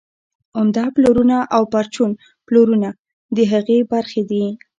عمده 0.59 0.85
پلورنه 0.95 1.39
او 1.55 1.63
پرچون 1.73 2.11
پلورنه 2.47 2.89
د 3.35 3.37
هغې 3.51 3.79
برخې 3.91 4.21
دي 4.29 4.45